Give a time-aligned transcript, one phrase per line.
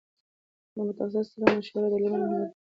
[0.75, 2.57] له متخصص سره مشوره د درملنې مهمه برخه ده.